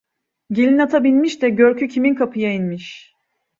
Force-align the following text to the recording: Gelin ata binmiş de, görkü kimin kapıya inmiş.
Gelin 0.51 0.77
ata 0.77 1.03
binmiş 1.03 1.41
de, 1.41 1.49
görkü 1.49 1.87
kimin 1.87 2.15
kapıya 2.15 2.53
inmiş. 2.53 3.13